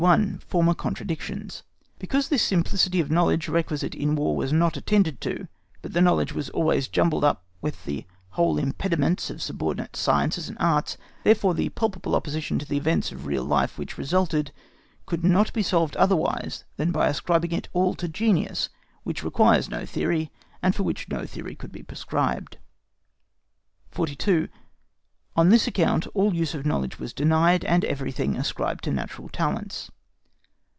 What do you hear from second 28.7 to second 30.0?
TO NATURAL TALENTS.